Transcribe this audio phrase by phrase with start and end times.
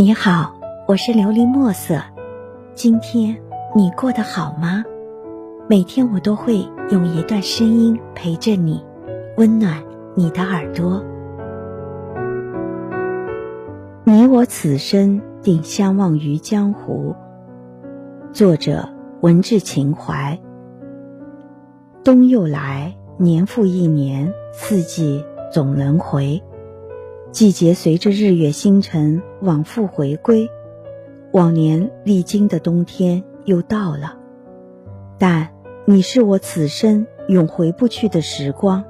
[0.00, 0.54] 你好，
[0.88, 2.00] 我是琉璃墨色。
[2.72, 3.36] 今天
[3.76, 4.82] 你过得好吗？
[5.68, 8.82] 每天我都会用一段声音陪着你，
[9.36, 11.04] 温暖你的耳朵。
[14.04, 17.14] 你我此生定相忘于江湖。
[18.32, 18.88] 作者：
[19.20, 20.40] 文志情怀。
[22.02, 25.22] 冬又来，年复一年，四季
[25.52, 26.42] 总轮回。
[27.32, 30.50] 季节随着日月星辰往复回归，
[31.32, 34.18] 往年历经的冬天又到了。
[35.16, 35.50] 但
[35.86, 38.84] 你是我此生永回不去的时光，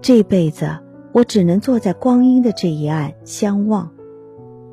[0.00, 0.78] 这辈子
[1.12, 3.92] 我只能坐在光阴的这一岸相望，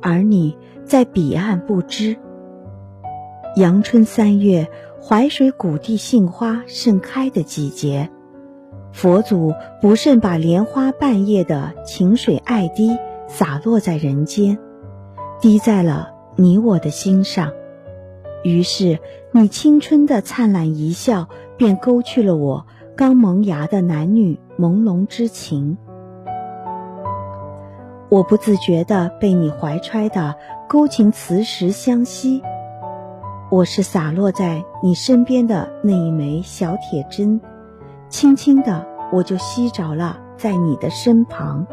[0.02, 2.16] 而你在彼岸不知。
[3.54, 4.68] 阳春三月，
[5.00, 8.10] 淮水谷地杏花盛开的季节。
[8.92, 14.58] 佛祖不慎把莲花半叶的情水爱滴洒落在人间，
[15.40, 17.52] 滴在了你我的心上。
[18.42, 18.98] 于是，
[19.32, 22.66] 你青春的灿烂一笑，便勾去了我
[22.96, 25.78] 刚萌芽的男女朦胧之情。
[28.08, 30.34] 我不自觉地被你怀揣的
[30.68, 32.42] 勾情磁石相吸。
[33.50, 37.40] 我是洒落在你身边的那一枚小铁针。
[38.10, 41.64] 轻轻的，我就吸着了，在你的身旁。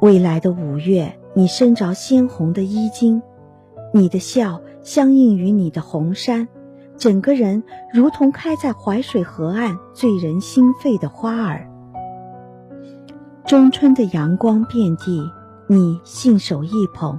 [0.00, 3.20] 未来的五月，你身着鲜红的衣襟，
[3.92, 6.46] 你的笑相映于你的红衫，
[6.96, 11.68] 整个人如同开在淮水河岸醉人心肺的花儿。
[13.44, 15.28] 中春的阳光遍地，
[15.66, 17.18] 你信手一捧，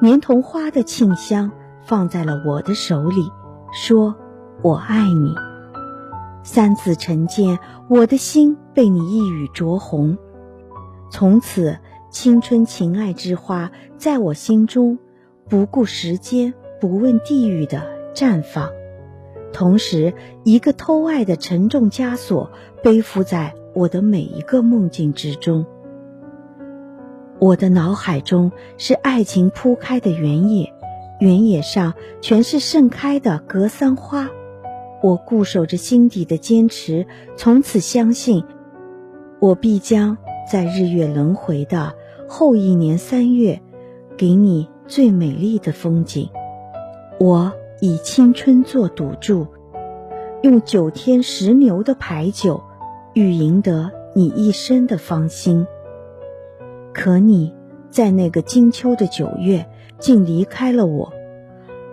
[0.00, 1.52] 连同花的沁香
[1.84, 3.30] 放在了我的手里，
[3.74, 4.16] 说
[4.64, 5.34] ：“我爱你。”
[6.42, 7.58] 三次成见，
[7.88, 10.16] 我的心被你一语灼红。
[11.10, 11.78] 从此，
[12.10, 14.98] 青春情爱之花在我心中
[15.48, 18.70] 不顾时间、不问地域的绽放。
[19.52, 22.50] 同时，一个偷爱的沉重枷锁
[22.82, 25.66] 背负在我的每一个梦境之中。
[27.38, 30.72] 我的脑海中是爱情铺开的原野，
[31.20, 34.28] 原野上全是盛开的格桑花。
[35.02, 38.42] 我固守着心底的坚持，从此相信，
[39.38, 40.18] 我必将
[40.50, 41.94] 在日月轮回的
[42.28, 43.60] 后一年三月，
[44.16, 46.28] 给你最美丽的风景。
[47.20, 49.46] 我以青春做赌注，
[50.42, 52.60] 用九天十牛的牌九，
[53.14, 55.66] 欲赢得你一生的芳心。
[56.92, 57.54] 可你
[57.90, 59.64] 在那个金秋的九月，
[60.00, 61.12] 竟离开了我。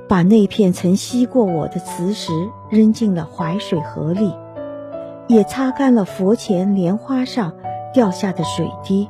[0.07, 2.31] 把那片曾吸过我的磁石
[2.69, 4.35] 扔进了淮水河里，
[5.27, 7.53] 也擦干了佛前莲花上
[7.93, 9.09] 掉下的水滴，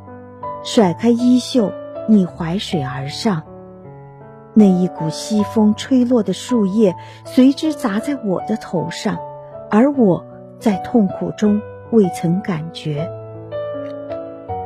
[0.63, 1.71] 甩开衣袖
[2.07, 3.43] 逆淮水而上。
[4.53, 6.95] 那一股西风吹落的树叶
[7.25, 9.17] 随之砸在我的头上，
[9.69, 10.25] 而我
[10.59, 11.61] 在痛苦中
[11.91, 13.11] 未曾感觉。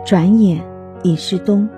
[0.05, 0.63] 转眼
[1.01, 1.69] 已是冬，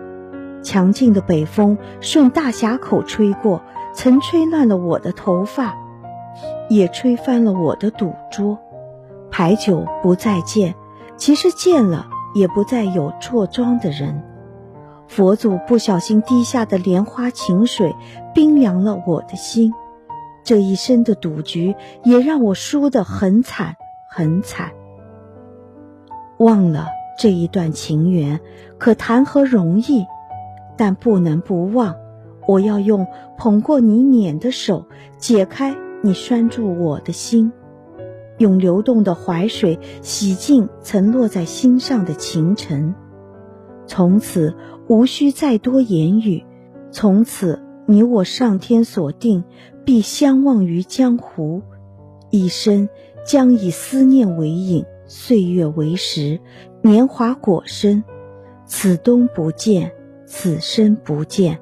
[0.62, 3.62] 强劲的北风顺大峡口吹过。
[3.94, 5.76] 曾吹乱了我的头发，
[6.70, 8.58] 也吹翻了我的赌桌。
[9.30, 10.76] 牌九不再见，
[11.18, 14.24] 其实见了也不再有坐庄的人。
[15.08, 17.96] 佛祖不小心滴下的莲花情水，
[18.34, 19.74] 冰凉了我的心。
[20.44, 23.76] 这一生的赌局，也让我输得很惨
[24.10, 24.72] 很惨。
[26.38, 26.88] 忘了
[27.20, 28.40] 这一段情缘，
[28.78, 30.06] 可谈何容易？
[30.78, 31.96] 但不能不忘。
[32.52, 33.08] 我要用
[33.38, 34.86] 捧过你脸的手，
[35.18, 35.74] 解开
[36.04, 37.54] 你拴住我的心，
[38.40, 42.94] 用流动的淮水洗净曾落在心上的情尘。
[43.88, 44.54] 从此
[44.90, 46.44] 无需再多言语，
[46.92, 49.46] 从此你我上天所定，
[49.86, 51.62] 必相忘于江湖。
[52.32, 52.90] 一生
[53.26, 56.42] 将以思念为影，岁月为食，
[56.82, 58.04] 年华果身。
[58.66, 59.94] 此冬不见，
[60.26, 61.62] 此生不见。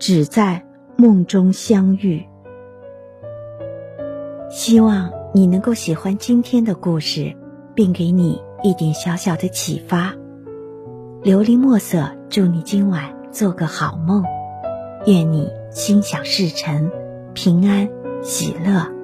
[0.00, 0.64] 只在
[0.96, 2.26] 梦中相遇。
[4.50, 7.36] 希望你能够喜欢今天的故事，
[7.74, 10.14] 并给你一点小小的启发。
[11.22, 14.24] 琉璃墨色，祝你今晚做个好梦，
[15.06, 16.90] 愿你心想事成，
[17.34, 17.88] 平安
[18.22, 18.99] 喜乐。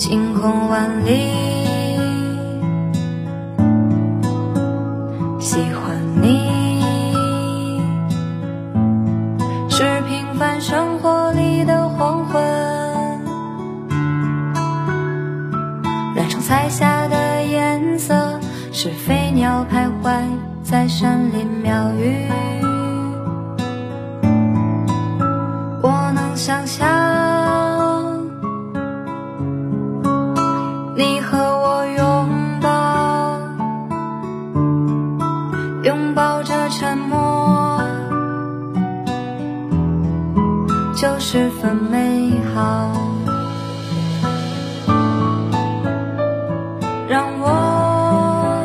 [0.00, 1.28] 晴空万里。
[5.38, 7.82] 喜欢你。
[9.68, 12.42] 是平凡生活里的黄昏。
[16.14, 18.40] 染成彩霞的颜色
[18.72, 20.22] 是飞鸟徘徊
[20.62, 22.26] 在山林庙宇。
[25.82, 27.09] 我能想象
[35.82, 37.80] 拥抱着沉默，
[40.94, 42.92] 就十分美好。
[47.08, 48.62] 让我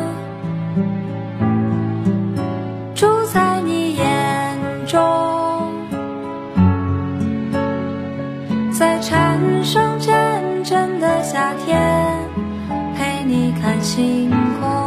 [2.94, 5.02] 住在你眼中。
[8.72, 11.80] 在蝉声阵阵的夏天，
[12.94, 14.30] 陪你看星
[14.60, 14.85] 空，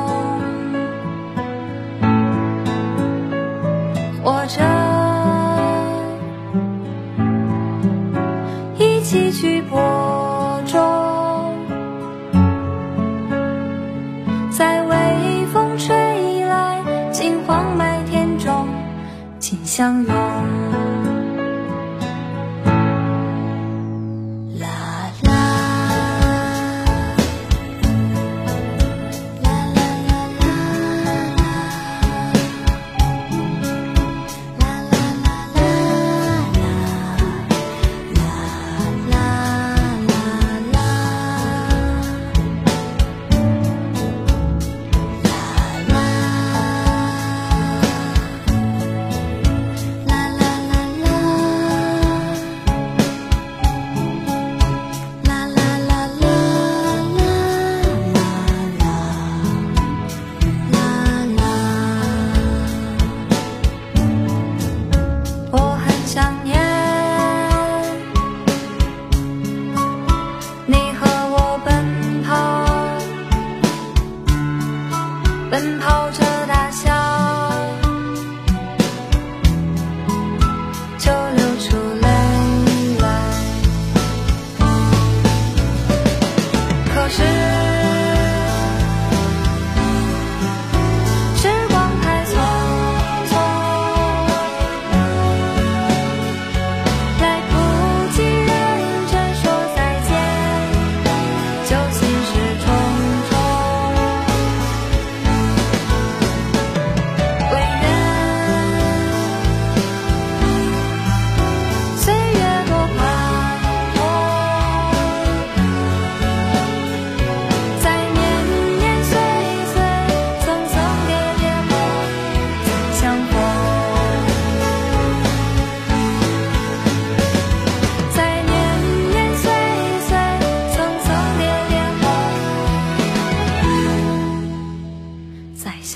[9.10, 10.80] 一起去播种，
[14.52, 18.68] 在微风吹来金黄麦田中，
[19.40, 20.29] 紧相拥。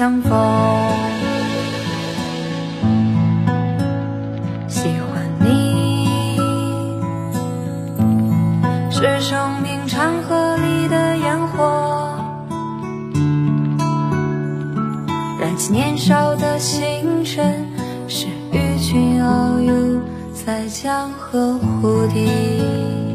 [0.04, 0.32] 相逢。
[4.68, 6.38] 喜欢你。
[8.92, 12.18] 是生命长河里的烟火，
[15.40, 17.66] 燃起年少的星辰，
[18.10, 20.02] 是鱼群遨游
[20.34, 23.13] 在江河湖底。